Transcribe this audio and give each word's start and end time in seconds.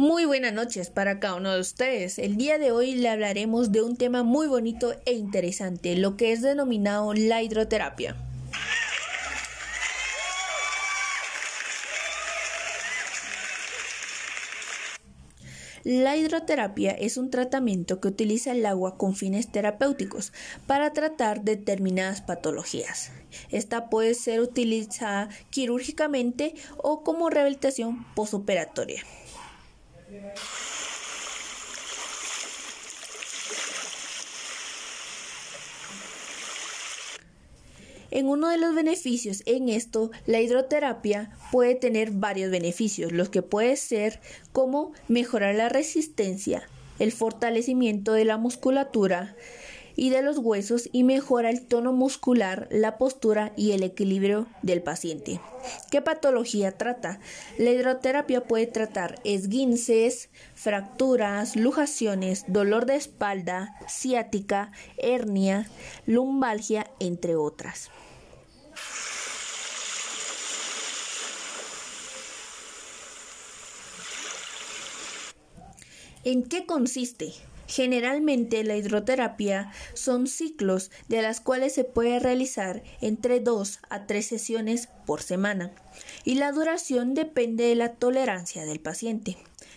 Muy 0.00 0.24
buenas 0.24 0.54
noches 0.54 0.88
para 0.88 1.20
cada 1.20 1.34
uno 1.34 1.52
de 1.52 1.60
ustedes. 1.60 2.18
El 2.18 2.38
día 2.38 2.56
de 2.56 2.72
hoy 2.72 2.94
le 2.94 3.10
hablaremos 3.10 3.70
de 3.70 3.82
un 3.82 3.98
tema 3.98 4.22
muy 4.22 4.46
bonito 4.46 4.94
e 5.04 5.12
interesante, 5.12 5.94
lo 5.94 6.16
que 6.16 6.32
es 6.32 6.40
denominado 6.40 7.12
la 7.12 7.42
hidroterapia. 7.42 8.16
La 15.84 16.16
hidroterapia 16.16 16.92
es 16.92 17.18
un 17.18 17.28
tratamiento 17.28 18.00
que 18.00 18.08
utiliza 18.08 18.52
el 18.52 18.64
agua 18.64 18.96
con 18.96 19.14
fines 19.14 19.52
terapéuticos 19.52 20.32
para 20.66 20.94
tratar 20.94 21.42
determinadas 21.42 22.22
patologías. 22.22 23.12
Esta 23.50 23.90
puede 23.90 24.14
ser 24.14 24.40
utilizada 24.40 25.28
quirúrgicamente 25.50 26.54
o 26.78 27.02
como 27.02 27.28
rehabilitación 27.28 28.06
postoperatoria. 28.14 29.02
En 38.10 38.26
uno 38.26 38.48
de 38.48 38.58
los 38.58 38.74
beneficios 38.74 39.42
en 39.46 39.68
esto, 39.68 40.10
la 40.26 40.40
hidroterapia 40.40 41.30
puede 41.52 41.76
tener 41.76 42.10
varios 42.10 42.50
beneficios, 42.50 43.12
los 43.12 43.28
que 43.28 43.42
puede 43.42 43.76
ser 43.76 44.20
como 44.52 44.92
mejorar 45.06 45.54
la 45.54 45.68
resistencia, 45.68 46.68
el 46.98 47.12
fortalecimiento 47.12 48.12
de 48.12 48.24
la 48.24 48.36
musculatura, 48.36 49.36
y 50.00 50.08
de 50.08 50.22
los 50.22 50.38
huesos 50.38 50.88
y 50.92 51.04
mejora 51.04 51.50
el 51.50 51.60
tono 51.60 51.92
muscular, 51.92 52.68
la 52.70 52.96
postura 52.96 53.52
y 53.54 53.72
el 53.72 53.82
equilibrio 53.82 54.46
del 54.62 54.82
paciente. 54.82 55.42
¿Qué 55.90 56.00
patología 56.00 56.72
trata? 56.72 57.20
La 57.58 57.68
hidroterapia 57.68 58.44
puede 58.44 58.66
tratar 58.66 59.20
esguinces, 59.24 60.30
fracturas, 60.54 61.54
lujaciones, 61.54 62.44
dolor 62.46 62.86
de 62.86 62.96
espalda, 62.96 63.76
ciática, 63.90 64.72
hernia, 64.96 65.68
lumbalgia, 66.06 66.90
entre 66.98 67.36
otras. 67.36 67.90
¿En 76.24 76.42
qué 76.44 76.64
consiste? 76.64 77.34
Generalmente 77.70 78.64
la 78.64 78.76
hidroterapia 78.76 79.70
son 79.94 80.26
ciclos 80.26 80.90
de 81.06 81.22
las 81.22 81.40
cuales 81.40 81.72
se 81.72 81.84
puede 81.84 82.18
realizar 82.18 82.82
entre 83.00 83.38
2 83.38 83.78
a 83.88 84.06
3 84.06 84.26
sesiones 84.26 84.88
por 85.06 85.22
semana 85.22 85.70
y 86.24 86.34
la 86.34 86.50
duración 86.50 87.14
depende 87.14 87.62
de 87.62 87.76
la 87.76 87.94
tolerancia 87.94 88.66
del 88.66 88.80
paciente. 88.80 89.36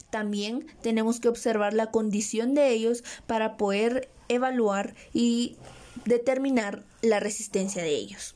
También 0.09 0.65
tenemos 0.81 1.19
que 1.19 1.27
observar 1.27 1.75
la 1.75 1.91
condición 1.91 2.55
de 2.55 2.69
ellos 2.69 3.03
para 3.27 3.57
poder 3.57 4.09
evaluar 4.27 4.95
y 5.13 5.57
determinar 6.05 6.83
la 7.03 7.19
resistencia 7.19 7.83
de 7.83 7.91
ellos. 7.91 8.35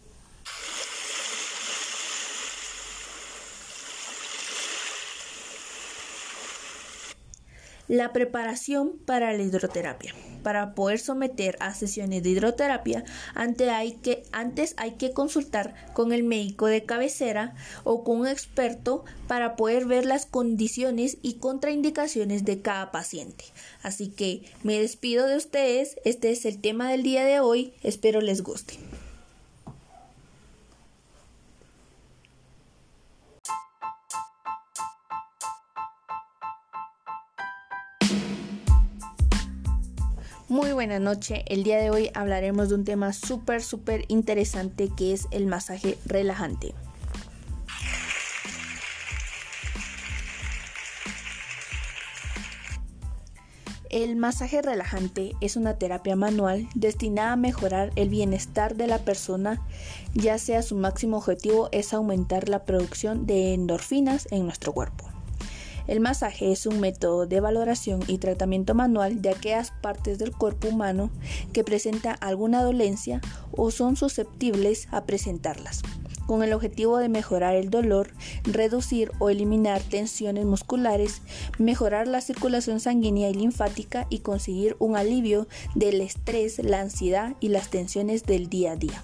La 7.88 8.12
preparación 8.12 8.94
para 9.06 9.32
la 9.34 9.44
hidroterapia. 9.44 10.14
Para 10.44 10.76
poder 10.76 11.00
someter 11.00 11.58
a 11.60 11.74
sesiones 11.74 12.24
de 12.24 12.30
hidroterapia, 12.30 13.04
antes 13.34 13.70
hay, 13.70 13.94
que, 13.94 15.12
consultar 15.14 15.74
con 15.94 16.12
el 16.12 16.24
médico 16.24 16.68
de 16.68 16.84
cabecera 16.84 17.56
o 17.84 18.04
con 18.04 18.22
un 18.22 18.28
experto 18.28 19.06
para 19.28 19.56
poder 19.56 19.86
ver 19.86 20.06
las 20.06 20.26
condiciones 20.26 21.18
y 21.22 21.36
contraindicaciones 21.36 22.46
de 22.46 22.62
cada 22.62 22.92
paciente. 22.92 23.46
Así 23.84 24.10
que 24.10 24.44
me 24.64 24.80
despido 24.80 25.28
de 25.28 25.38
ustedes. 25.38 25.98
Este 26.06 26.32
es 26.32 26.46
el 26.46 26.60
tema 26.60 26.90
del 26.92 27.04
día 27.04 27.26
de 27.26 27.40
hoy. 27.40 27.74
Espero 27.84 28.22
les 28.22 28.42
guste. 28.42 28.78
Muy 40.50 40.72
buena 40.72 40.98
noche. 40.98 41.44
El 41.48 41.64
día 41.64 41.78
de 41.78 41.90
hoy 41.90 42.10
hablaremos 42.14 42.70
de 42.70 42.76
un 42.76 42.86
tema 42.86 43.12
súper, 43.12 43.62
súper 43.62 44.06
interesante 44.08 44.90
que 44.96 45.12
es 45.12 45.28
el 45.32 45.46
masaje 45.46 45.98
relajante. 46.06 46.74
El 53.90 54.16
masaje 54.16 54.62
relajante 54.62 55.34
es 55.42 55.58
una 55.58 55.78
terapia 55.78 56.16
manual 56.16 56.70
destinada 56.76 57.34
a 57.34 57.38
mejorar 57.38 57.92
el 57.98 58.08
bienestar 58.08 58.76
de 58.76 58.88
la 58.88 59.00
persona, 59.00 59.62
ya 60.14 60.38
sea 60.38 60.62
su 60.62 60.76
máximo 60.76 61.18
objetivo 61.18 61.68
es 61.74 61.94
aumentar 61.94 62.48
la 62.48 62.64
producción 62.64 63.26
de 63.26 63.54
endorfinas 63.54 64.30
en 64.32 64.46
nuestro 64.46 64.72
cuerpo. 64.72 65.17
El 65.88 66.02
masaje 66.02 66.52
es 66.52 66.66
un 66.66 66.82
método 66.82 67.26
de 67.28 67.40
valoración 67.40 68.02
y 68.08 68.18
tratamiento 68.18 68.76
manual 68.76 69.22
de 69.22 69.30
aquellas 69.30 69.72
partes 69.72 70.20
del 70.20 70.34
cuerpo 70.34 70.68
humano 70.68 71.10
que 71.54 71.64
presentan 71.64 72.18
alguna 72.20 72.62
dolencia 72.62 73.22
o 73.54 73.72
son 73.72 73.96
susceptibles 73.96 74.90
a 74.92 75.06
presentarlas, 75.06 75.84
con 76.26 76.44
el 76.44 76.52
objetivo 76.52 76.98
de 76.98 77.08
mejorar 77.08 77.56
el 77.56 77.70
dolor, 77.70 78.10
reducir 78.44 79.12
o 79.20 79.30
eliminar 79.30 79.82
tensiones 79.82 80.44
musculares, 80.44 81.22
mejorar 81.58 82.08
la 82.08 82.20
circulación 82.20 82.82
sanguínea 82.82 83.30
y 83.30 83.34
linfática 83.34 84.08
y 84.10 84.20
conseguir 84.20 84.76
un 84.80 84.98
alivio 84.98 85.48
del 85.74 86.02
estrés, 86.02 86.60
la 86.60 86.82
ansiedad 86.82 87.36
y 87.40 87.48
las 87.48 87.70
tensiones 87.70 88.26
del 88.26 88.50
día 88.50 88.74
a 88.74 88.76
día. 88.76 89.04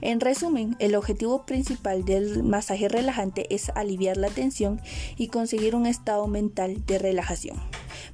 En 0.00 0.20
resumen, 0.20 0.76
el 0.78 0.94
objetivo 0.94 1.46
principal 1.46 2.04
del 2.04 2.42
masaje 2.42 2.88
relajante 2.88 3.54
es 3.54 3.70
aliviar 3.70 4.16
la 4.16 4.28
tensión 4.28 4.80
y 5.16 5.28
conseguir 5.28 5.74
un 5.74 5.86
estado 5.86 6.26
mental 6.26 6.84
de 6.86 6.98
relajación, 6.98 7.56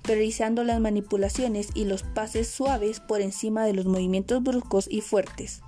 priorizando 0.03 0.65
las 0.65 0.81
manipulaciones 0.81 1.69
y 1.75 1.85
los 1.85 2.03
pases 2.03 2.49
suaves 2.49 3.01
por 3.01 3.21
encima 3.21 3.65
de 3.65 3.73
los 3.73 3.87
movimientos 3.87 4.43
bruscos 4.43 4.87
y 4.91 5.01
fuertes. 5.01 5.63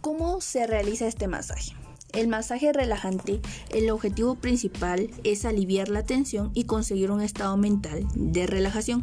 ¿Cómo 0.00 0.40
se 0.40 0.66
realiza 0.66 1.06
este 1.06 1.28
masaje? 1.28 1.81
El 2.12 2.28
masaje 2.28 2.74
relajante, 2.74 3.40
el 3.70 3.90
objetivo 3.90 4.34
principal 4.34 5.08
es 5.24 5.46
aliviar 5.46 5.88
la 5.88 6.04
tensión 6.04 6.50
y 6.52 6.64
conseguir 6.64 7.10
un 7.10 7.22
estado 7.22 7.56
mental 7.56 8.06
de 8.14 8.46
relajación, 8.46 9.02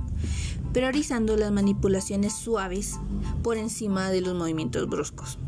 priorizando 0.73 1.35
las 1.35 1.51
manipulaciones 1.51 2.33
suaves 2.33 2.99
por 3.41 3.57
encima 3.57 4.11
de 4.11 4.21
los 4.21 4.35
movimientos 4.35 4.87
bruscos. 4.87 5.39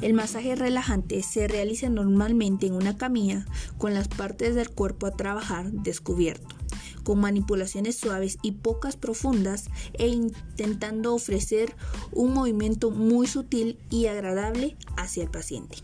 El 0.00 0.12
masaje 0.12 0.56
relajante 0.56 1.22
se 1.22 1.46
realiza 1.46 1.88
normalmente 1.88 2.66
en 2.66 2.74
una 2.74 2.96
camilla 2.96 3.46
con 3.78 3.94
las 3.94 4.08
partes 4.08 4.56
del 4.56 4.70
cuerpo 4.70 5.06
a 5.06 5.12
trabajar 5.12 5.70
descubierto, 5.70 6.56
con 7.04 7.20
manipulaciones 7.20 7.94
suaves 7.94 8.38
y 8.42 8.52
pocas 8.52 8.96
profundas 8.96 9.66
e 9.92 10.08
intentando 10.08 11.14
ofrecer 11.14 11.76
un 12.10 12.34
movimiento 12.34 12.90
muy 12.90 13.28
sutil 13.28 13.78
y 13.88 14.06
agradable 14.06 14.76
hacia 14.96 15.22
el 15.22 15.30
paciente 15.30 15.76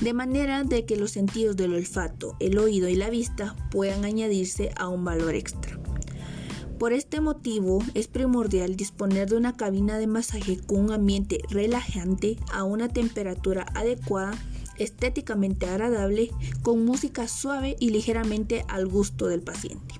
de 0.00 0.12
manera 0.12 0.62
de 0.62 0.84
que 0.84 0.96
los 0.96 1.12
sentidos 1.12 1.56
del 1.56 1.74
olfato, 1.74 2.36
el 2.38 2.58
oído 2.58 2.88
y 2.88 2.96
la 2.96 3.10
vista 3.10 3.56
puedan 3.70 4.04
añadirse 4.04 4.70
a 4.76 4.88
un 4.88 5.04
valor 5.04 5.34
extra. 5.34 5.78
Por 6.78 6.92
este 6.92 7.22
motivo 7.22 7.82
es 7.94 8.06
primordial 8.06 8.76
disponer 8.76 9.30
de 9.30 9.36
una 9.36 9.56
cabina 9.56 9.96
de 9.96 10.06
masaje 10.06 10.58
con 10.58 10.80
un 10.80 10.92
ambiente 10.92 11.40
relajante 11.48 12.36
a 12.52 12.64
una 12.64 12.88
temperatura 12.88 13.64
adecuada, 13.74 14.34
estéticamente 14.76 15.66
agradable, 15.66 16.30
con 16.60 16.84
música 16.84 17.28
suave 17.28 17.76
y 17.80 17.90
ligeramente 17.90 18.66
al 18.68 18.86
gusto 18.86 19.26
del 19.26 19.40
paciente. 19.40 19.94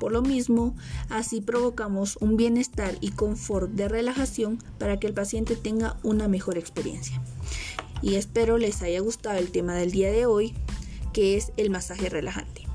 Por 0.00 0.12
lo 0.12 0.22
mismo, 0.22 0.74
así 1.10 1.42
provocamos 1.42 2.16
un 2.20 2.38
bienestar 2.38 2.94
y 3.02 3.10
confort 3.10 3.70
de 3.72 3.88
relajación 3.88 4.58
para 4.78 4.98
que 4.98 5.06
el 5.06 5.14
paciente 5.14 5.54
tenga 5.54 5.98
una 6.02 6.28
mejor 6.28 6.56
experiencia 6.56 7.20
y 8.02 8.16
espero 8.16 8.58
les 8.58 8.82
haya 8.82 9.00
gustado 9.00 9.38
el 9.38 9.50
tema 9.50 9.74
del 9.74 9.90
día 9.90 10.10
de 10.10 10.26
hoy, 10.26 10.54
que 11.12 11.36
es 11.36 11.52
el 11.56 11.70
masaje 11.70 12.08
relajante. 12.08 12.65